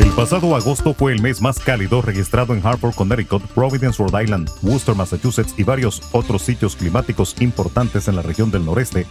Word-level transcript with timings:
El 0.01 0.11
pasado 0.11 0.55
agosto 0.55 0.93
fue 0.93 1.15
el 1.15 1.23
mes 1.23 1.41
más 1.41 1.61
cálido 1.61 2.03
registrado 2.03 2.53
en 2.53 2.61
Hartford, 2.63 2.95
Connecticut, 2.95 3.47
Providence, 3.55 3.97
Rhode 3.97 4.23
Island, 4.23 4.51
Worcester, 4.61 4.95
Massachusetts 4.95 5.55
y 5.57 5.63
varios 5.63 6.03
otros 6.13 6.43
sitios 6.43 6.77
climáticos 6.77 7.37
importantes 7.41 8.07
en 8.07 8.17
la 8.17 8.23
región 8.23 8.51
del 8.51 8.67
noreste, 8.67 9.07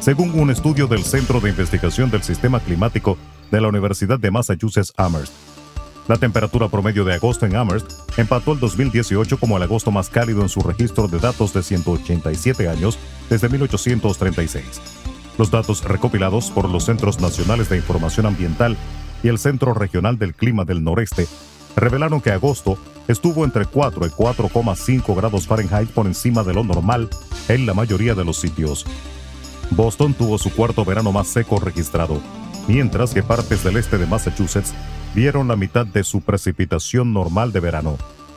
según 0.00 0.36
un 0.36 0.50
estudio 0.50 0.88
del 0.88 1.04
Centro 1.04 1.38
de 1.38 1.50
Investigación 1.50 2.10
del 2.10 2.24
Sistema 2.24 2.58
Climático 2.58 3.16
de 3.52 3.60
la 3.60 3.68
Universidad 3.68 4.18
de 4.18 4.32
Massachusetts 4.32 4.92
Amherst. 4.96 5.47
La 6.08 6.16
temperatura 6.16 6.68
promedio 6.68 7.04
de 7.04 7.12
agosto 7.12 7.44
en 7.44 7.54
Amherst 7.54 7.92
empató 8.18 8.52
el 8.52 8.60
2018 8.60 9.38
como 9.38 9.58
el 9.58 9.62
agosto 9.62 9.90
más 9.90 10.08
cálido 10.08 10.40
en 10.40 10.48
su 10.48 10.60
registro 10.60 11.06
de 11.06 11.18
datos 11.18 11.52
de 11.52 11.62
187 11.62 12.66
años 12.66 12.98
desde 13.28 13.50
1836. 13.50 14.80
Los 15.36 15.50
datos 15.50 15.84
recopilados 15.84 16.50
por 16.50 16.66
los 16.66 16.86
Centros 16.86 17.20
Nacionales 17.20 17.68
de 17.68 17.76
Información 17.76 18.24
Ambiental 18.24 18.78
y 19.22 19.28
el 19.28 19.38
Centro 19.38 19.74
Regional 19.74 20.18
del 20.18 20.34
Clima 20.34 20.64
del 20.64 20.82
Noreste 20.82 21.28
revelaron 21.76 22.22
que 22.22 22.32
agosto 22.32 22.78
estuvo 23.06 23.44
entre 23.44 23.66
4 23.66 24.06
y 24.06 24.08
4,5 24.08 25.14
grados 25.14 25.46
Fahrenheit 25.46 25.90
por 25.90 26.06
encima 26.06 26.42
de 26.42 26.54
lo 26.54 26.64
normal 26.64 27.10
en 27.48 27.66
la 27.66 27.74
mayoría 27.74 28.14
de 28.14 28.24
los 28.24 28.38
sitios. 28.38 28.86
Boston 29.72 30.14
tuvo 30.14 30.38
su 30.38 30.50
cuarto 30.54 30.86
verano 30.86 31.12
más 31.12 31.28
seco 31.28 31.60
registrado, 31.60 32.18
mientras 32.66 33.12
que 33.12 33.22
partes 33.22 33.62
del 33.62 33.76
este 33.76 33.98
de 33.98 34.06
Massachusetts 34.06 34.72
vieron 35.14 35.48
la 35.48 35.56
mitad 35.56 35.86
de 35.86 36.04
su 36.04 36.20
precipitación 36.20 37.12
normal 37.12 37.52
de 37.52 37.60
verano. 37.60 37.96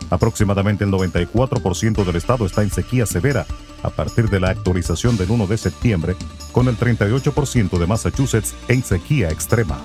Aproximadamente 0.09 0.83
el 0.83 0.91
94% 0.91 2.03
del 2.03 2.15
estado 2.15 2.45
está 2.45 2.63
en 2.63 2.71
sequía 2.71 3.05
severa 3.05 3.45
a 3.83 3.89
partir 3.89 4.29
de 4.29 4.39
la 4.39 4.49
actualización 4.49 5.17
del 5.17 5.31
1 5.31 5.47
de 5.47 5.57
septiembre, 5.57 6.15
con 6.51 6.67
el 6.67 6.77
38% 6.77 7.77
de 7.77 7.87
Massachusetts 7.87 8.55
en 8.67 8.83
sequía 8.83 9.29
extrema. 9.29 9.79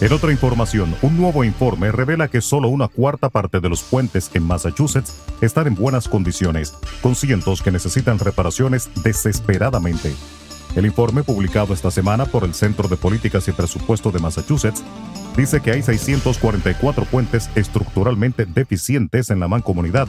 En 0.00 0.12
otra 0.12 0.32
información, 0.32 0.96
un 1.00 1.16
nuevo 1.16 1.44
informe 1.44 1.92
revela 1.92 2.26
que 2.26 2.40
solo 2.40 2.68
una 2.68 2.88
cuarta 2.88 3.28
parte 3.30 3.60
de 3.60 3.68
los 3.68 3.82
puentes 3.82 4.30
en 4.34 4.42
Massachusetts 4.42 5.14
están 5.40 5.68
en 5.68 5.76
buenas 5.76 6.08
condiciones, 6.08 6.74
con 7.00 7.14
cientos 7.14 7.62
que 7.62 7.70
necesitan 7.70 8.18
reparaciones 8.18 8.90
desesperadamente. 9.04 10.12
El 10.74 10.86
informe 10.86 11.22
publicado 11.22 11.72
esta 11.72 11.90
semana 11.90 12.24
por 12.24 12.42
el 12.42 12.52
Centro 12.52 12.88
de 12.88 12.96
Políticas 12.96 13.46
y 13.46 13.52
Presupuesto 13.52 14.10
de 14.10 14.18
Massachusetts 14.18 14.82
dice 15.36 15.60
que 15.60 15.72
hay 15.72 15.82
644 15.82 17.04
puentes 17.06 17.50
estructuralmente 17.54 18.46
deficientes 18.46 19.30
en 19.30 19.40
la 19.40 19.48
mancomunidad, 19.48 20.08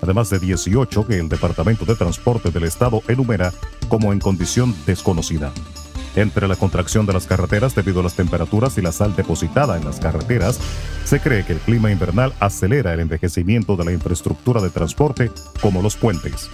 además 0.00 0.30
de 0.30 0.38
18 0.38 1.06
que 1.06 1.18
el 1.18 1.28
Departamento 1.28 1.84
de 1.84 1.96
Transporte 1.96 2.50
del 2.50 2.64
Estado 2.64 3.02
enumera 3.08 3.52
como 3.88 4.12
en 4.12 4.18
condición 4.18 4.74
desconocida. 4.86 5.52
Entre 6.14 6.46
la 6.46 6.56
contracción 6.56 7.06
de 7.06 7.14
las 7.14 7.26
carreteras 7.26 7.74
debido 7.74 8.00
a 8.00 8.02
las 8.02 8.14
temperaturas 8.14 8.76
y 8.76 8.82
la 8.82 8.92
sal 8.92 9.16
depositada 9.16 9.78
en 9.78 9.84
las 9.84 9.98
carreteras, 9.98 10.60
se 11.04 11.20
cree 11.20 11.44
que 11.44 11.54
el 11.54 11.58
clima 11.58 11.90
invernal 11.90 12.34
acelera 12.38 12.92
el 12.92 13.00
envejecimiento 13.00 13.76
de 13.76 13.86
la 13.86 13.92
infraestructura 13.92 14.60
de 14.60 14.68
transporte, 14.68 15.30
como 15.62 15.80
los 15.80 15.96
puentes. 15.96 16.50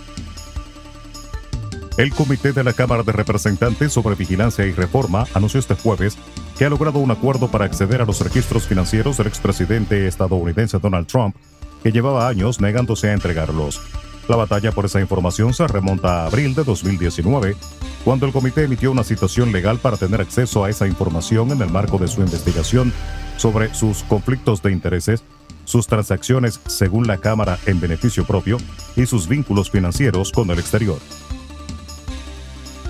El 1.96 2.14
Comité 2.14 2.52
de 2.52 2.62
la 2.62 2.72
Cámara 2.72 3.02
de 3.02 3.10
Representantes 3.10 3.92
sobre 3.92 4.14
Vigilancia 4.14 4.64
y 4.64 4.70
Reforma 4.70 5.24
anunció 5.34 5.58
este 5.58 5.74
jueves 5.74 6.16
que 6.58 6.64
ha 6.64 6.70
logrado 6.70 6.98
un 6.98 7.10
acuerdo 7.12 7.48
para 7.48 7.66
acceder 7.66 8.02
a 8.02 8.04
los 8.04 8.20
registros 8.20 8.66
financieros 8.66 9.16
del 9.16 9.28
expresidente 9.28 10.08
estadounidense 10.08 10.80
Donald 10.80 11.06
Trump, 11.06 11.36
que 11.84 11.92
llevaba 11.92 12.28
años 12.28 12.60
negándose 12.60 13.08
a 13.08 13.12
entregarlos. 13.12 13.80
La 14.28 14.34
batalla 14.34 14.72
por 14.72 14.84
esa 14.84 15.00
información 15.00 15.54
se 15.54 15.68
remonta 15.68 16.22
a 16.22 16.26
abril 16.26 16.56
de 16.56 16.64
2019, 16.64 17.56
cuando 18.04 18.26
el 18.26 18.32
comité 18.32 18.64
emitió 18.64 18.90
una 18.90 19.04
citación 19.04 19.52
legal 19.52 19.78
para 19.78 19.96
tener 19.96 20.20
acceso 20.20 20.64
a 20.64 20.70
esa 20.70 20.88
información 20.88 21.52
en 21.52 21.62
el 21.62 21.70
marco 21.70 21.96
de 21.96 22.08
su 22.08 22.22
investigación 22.22 22.92
sobre 23.36 23.72
sus 23.72 24.02
conflictos 24.02 24.60
de 24.60 24.72
intereses, 24.72 25.22
sus 25.64 25.86
transacciones 25.86 26.60
según 26.66 27.06
la 27.06 27.18
Cámara 27.18 27.58
en 27.66 27.78
beneficio 27.78 28.26
propio 28.26 28.58
y 28.96 29.06
sus 29.06 29.28
vínculos 29.28 29.70
financieros 29.70 30.32
con 30.32 30.50
el 30.50 30.58
exterior. 30.58 30.98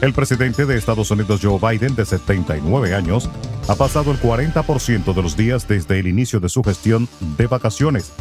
El 0.00 0.14
presidente 0.14 0.64
de 0.64 0.78
Estados 0.78 1.10
Unidos 1.10 1.40
Joe 1.42 1.58
Biden, 1.58 1.96
de 1.96 2.04
79 2.04 2.94
años, 2.94 3.28
ha 3.68 3.74
pasado 3.76 4.10
el 4.10 4.20
40% 4.20 5.14
de 5.14 5.22
los 5.22 5.36
días 5.36 5.68
desde 5.68 6.00
el 6.00 6.06
inicio 6.06 6.40
de 6.40 6.48
su 6.48 6.62
gestión 6.62 7.06
de 7.36 7.46
vacaciones, 7.46 8.12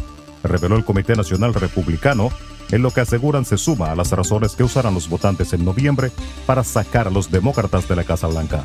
reveló 0.44 0.76
el 0.76 0.84
Comité 0.84 1.14
Nacional 1.14 1.54
Republicano, 1.54 2.30
en 2.70 2.82
lo 2.82 2.90
que 2.90 3.00
aseguran 3.00 3.46
se 3.46 3.56
suma 3.56 3.90
a 3.90 3.96
las 3.96 4.12
razones 4.12 4.54
que 4.54 4.62
usarán 4.62 4.92
los 4.92 5.08
votantes 5.08 5.54
en 5.54 5.64
noviembre 5.64 6.12
para 6.46 6.62
sacar 6.64 7.08
a 7.08 7.10
los 7.10 7.30
demócratas 7.30 7.88
de 7.88 7.96
la 7.96 8.04
Casa 8.04 8.26
Blanca. 8.26 8.64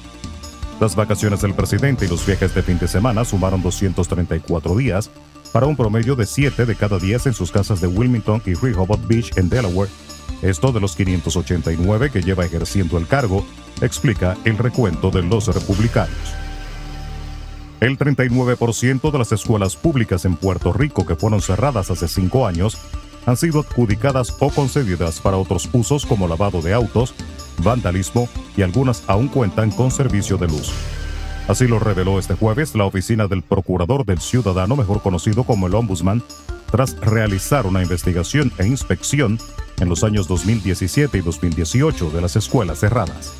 Las 0.81 0.95
vacaciones 0.95 1.41
del 1.41 1.53
presidente 1.53 2.05
y 2.05 2.09
los 2.09 2.25
viajes 2.25 2.53
de 2.53 2.63
fin 2.63 2.77
de 2.77 2.89
semana 2.89 3.23
sumaron 3.23 3.61
234 3.61 4.75
días, 4.75 5.09
para 5.53 5.67
un 5.67 5.77
promedio 5.77 6.15
de 6.15 6.25
7 6.25 6.65
de 6.65 6.75
cada 6.75 6.99
10 6.99 7.27
en 7.27 7.33
sus 7.33 7.51
casas 7.51 7.79
de 7.79 7.87
Wilmington 7.87 8.41
y 8.45 8.55
Rehoboth 8.55 9.07
Beach 9.07 9.37
en 9.37 9.47
Delaware, 9.47 9.89
esto 10.41 10.73
de 10.73 10.81
los 10.81 10.97
589 10.97 12.09
que 12.11 12.21
lleva 12.21 12.43
ejerciendo 12.43 12.97
el 12.97 13.07
cargo, 13.07 13.45
explica 13.79 14.35
el 14.43 14.57
recuento 14.57 15.11
de 15.11 15.21
los 15.21 15.47
republicanos. 15.47 16.42
El 17.79 17.97
39% 17.97 19.11
de 19.11 19.17
las 19.17 19.31
escuelas 19.31 19.75
públicas 19.75 20.25
en 20.25 20.35
Puerto 20.35 20.71
Rico 20.71 21.05
que 21.05 21.15
fueron 21.15 21.41
cerradas 21.41 21.91
hace 21.91 22.07
cinco 22.07 22.47
años 22.47 22.77
han 23.25 23.37
sido 23.37 23.61
adjudicadas 23.61 24.35
o 24.39 24.49
concedidas 24.49 25.19
para 25.19 25.37
otros 25.37 25.69
usos 25.73 26.05
como 26.05 26.27
lavado 26.27 26.61
de 26.61 26.73
autos, 26.73 27.13
vandalismo 27.59 28.29
y 28.57 28.61
algunas 28.61 29.03
aún 29.07 29.27
cuentan 29.27 29.71
con 29.71 29.91
servicio 29.91 30.37
de 30.37 30.47
luz. 30.47 30.71
Así 31.47 31.67
lo 31.67 31.79
reveló 31.79 32.19
este 32.19 32.35
jueves 32.35 32.73
la 32.73 32.85
oficina 32.85 33.27
del 33.27 33.41
Procurador 33.41 34.05
del 34.05 34.19
Ciudadano, 34.19 34.75
mejor 34.75 35.01
conocido 35.01 35.43
como 35.43 35.67
el 35.67 35.75
Ombudsman, 35.75 36.23
tras 36.71 36.97
realizar 37.01 37.65
una 37.65 37.83
investigación 37.83 38.51
e 38.57 38.65
inspección 38.65 39.37
en 39.79 39.89
los 39.89 40.03
años 40.03 40.27
2017 40.27 41.17
y 41.17 41.21
2018 41.21 42.11
de 42.11 42.21
las 42.21 42.35
escuelas 42.35 42.79
cerradas. 42.79 43.33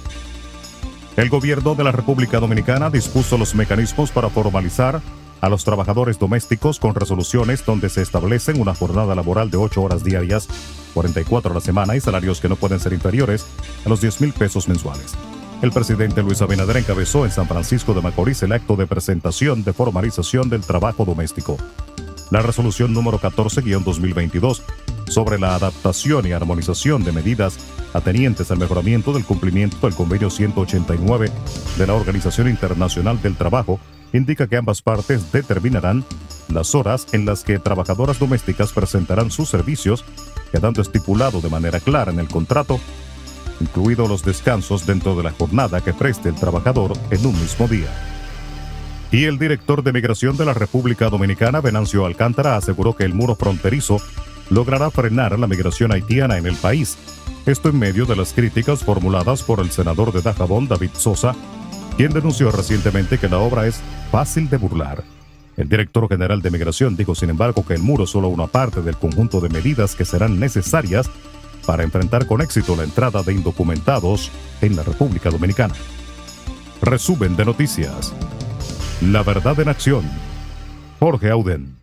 El 1.16 1.30
gobierno 1.30 1.76
de 1.76 1.84
la 1.84 1.92
República 1.92 2.40
Dominicana 2.40 2.90
dispuso 2.90 3.38
los 3.38 3.54
mecanismos 3.54 4.10
para 4.10 4.30
formalizar 4.30 5.00
a 5.42 5.50
los 5.50 5.64
trabajadores 5.64 6.18
domésticos 6.18 6.80
con 6.80 6.96
resoluciones 6.96 7.64
donde 7.64 7.90
se 7.90 8.02
establecen 8.02 8.60
una 8.60 8.74
jornada 8.74 9.14
laboral 9.14 9.52
de 9.52 9.58
8 9.58 9.80
horas 9.80 10.04
diarias, 10.04 10.48
44 10.96 11.52
a 11.52 11.54
la 11.54 11.62
semana 11.62 11.96
y 11.96 12.02
salarios 12.02 12.42
que 12.42 12.50
no 12.50 12.56
pueden 12.56 12.80
ser 12.80 12.94
inferiores 12.94 13.46
a 13.86 13.90
los 13.90 14.02
10 14.02 14.22
mil 14.22 14.34
pesos 14.34 14.68
mensuales. 14.68 15.14
El 15.62 15.72
presidente 15.72 16.24
Luis 16.24 16.42
Abinader 16.42 16.78
encabezó 16.78 17.26
en 17.26 17.32
San 17.32 17.48
Francisco 17.48 17.94
de 17.94 18.02
Macorís 18.02 18.42
el 18.42 18.52
acto 18.52 18.76
de 18.76 18.88
presentación 18.88 19.64
de 19.64 19.74
formalización 19.74 20.50
del 20.50 20.62
trabajo 20.62 21.06
doméstico. 21.06 21.58
La 22.32 22.42
resolución 22.42 22.92
número 22.92 23.20
14-2022 23.20 24.62
sobre 25.14 25.38
la 25.38 25.54
adaptación 25.54 26.26
y 26.26 26.32
armonización 26.32 27.04
de 27.04 27.12
medidas 27.12 27.60
atenientes 27.94 28.50
al 28.50 28.58
mejoramiento 28.58 29.14
del 29.14 29.24
cumplimiento 29.24 29.78
del 29.82 29.96
convenio 29.96 30.32
189 30.32 31.32
de 31.78 31.88
la 31.88 31.94
Organización 31.94 32.50
Internacional 32.50 33.22
del 33.22 33.36
Trabajo 33.36 33.80
indica 34.12 34.48
que 34.48 34.58
ambas 34.58 34.82
partes 34.82 35.32
determinarán 35.32 36.04
las 36.50 36.74
horas 36.74 37.06
en 37.12 37.26
las 37.26 37.44
que 37.44 37.60
trabajadoras 37.60 38.18
domésticas 38.18 38.74
presentarán 38.74 39.30
sus 39.30 39.50
servicios, 39.50 40.04
quedando 40.52 40.82
estipulado 40.82 41.42
de 41.42 41.50
manera 41.50 41.80
clara 41.80 42.12
en 42.12 42.20
el 42.20 42.28
contrato, 42.28 42.80
incluidos 43.60 44.10
los 44.10 44.26
descansos 44.26 44.88
dentro 44.88 45.16
de 45.16 45.24
la 45.24 45.32
jornada 45.32 45.82
que 45.82 45.94
preste 45.94 46.30
el 46.30 46.36
trabajador 46.36 46.94
en 47.12 47.26
un 47.26 47.40
mismo 47.40 47.68
día. 47.68 47.88
Y 49.12 49.26
el 49.26 49.38
director 49.38 49.84
de 49.84 49.94
Migración 49.94 50.38
de 50.38 50.46
la 50.46 50.56
República 50.56 51.08
Dominicana, 51.10 51.62
Venancio 51.62 52.04
Alcántara, 52.04 52.58
aseguró 52.58 52.96
que 52.96 53.04
el 53.04 53.14
muro 53.14 53.36
fronterizo 53.36 54.02
logrará 54.50 54.92
frenar 54.92 55.38
la 55.40 55.48
migración 55.48 55.92
haitiana 55.92 56.38
en 56.38 56.46
el 56.46 56.56
país. 56.56 56.98
Esto 57.46 57.70
en 57.70 57.80
medio 57.80 58.06
de 58.06 58.16
las 58.16 58.34
críticas 58.34 58.84
formuladas 58.84 59.44
por 59.44 59.60
el 59.60 59.72
senador 59.72 60.14
de 60.14 60.22
Dajabón, 60.22 60.68
David 60.68 60.92
Sosa, 60.94 61.36
quien 61.98 62.12
denunció 62.12 62.52
recientemente 62.52 63.18
que 63.18 63.30
la 63.30 63.40
obra 63.40 63.68
es 63.68 63.82
fácil 64.12 64.50
de 64.50 64.58
burlar. 64.58 65.04
El 65.58 65.70
director 65.70 66.08
general 66.08 66.42
de 66.42 66.50
Migración 66.50 66.96
dijo, 66.96 67.14
sin 67.14 67.30
embargo, 67.30 67.66
que 67.66 67.76
el 67.76 67.82
muro 67.82 68.06
es 68.06 68.10
solo 68.10 68.30
una 68.30 68.48
parte 68.48 68.82
del 68.82 68.98
conjunto 68.98 69.40
de 69.40 69.50
medidas 69.50 69.96
que 69.96 70.06
serán 70.06 70.40
necesarias 70.40 71.10
para 71.66 71.84
enfrentar 71.84 72.26
con 72.26 72.42
éxito 72.42 72.76
la 72.76 72.84
entrada 72.84 73.24
de 73.24 73.34
indocumentados 73.34 74.32
en 74.62 74.76
la 74.76 74.84
República 74.84 75.30
Dominicana. 75.30 75.76
Resumen 76.82 77.36
de 77.36 77.46
noticias. 77.46 78.14
La 79.02 79.24
verdad 79.24 79.60
en 79.60 79.70
acción. 79.70 80.04
Jorge 81.00 81.30
Auden. 81.30 81.83